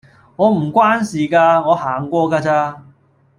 [0.35, 2.81] 我唔關事㗎，我行過㗎咋